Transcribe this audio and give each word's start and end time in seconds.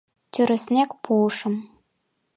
—Тӱрыснек 0.33 0.89
пуышым. 1.03 1.55